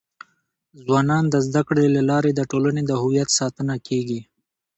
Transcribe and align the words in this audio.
ځوانان 0.83 1.23
د 1.29 1.35
زده 1.47 1.61
کړي 1.67 1.85
له 1.95 2.01
لارې 2.09 2.31
د 2.33 2.41
ټولنې 2.51 2.83
د 2.85 2.91
هویت 3.01 3.29
ساتنه 3.39 3.75
کيږي. 3.87 4.21